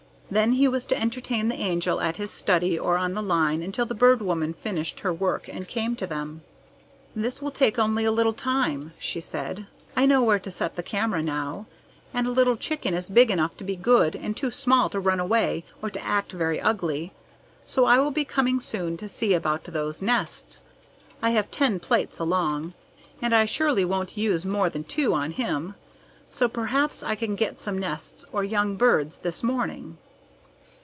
[0.33, 3.85] Then he was to entertain the Angel at his study or on the line until
[3.85, 6.41] the Bird Woman finished her work and came to them.
[7.13, 9.67] "This will take only a little time," she said.
[9.93, 11.65] "I know where to set the camera now,
[12.13, 15.65] and Little Chicken is big enough to be good and too small to run away
[15.81, 17.11] or to act very ugly,
[17.65, 20.63] so I will be coming soon to see about those nests.
[21.21, 22.73] I have ten plates along,
[23.21, 25.75] and I surely won't use more than two on him;
[26.29, 29.97] so perhaps I can get some nests or young birds this morning."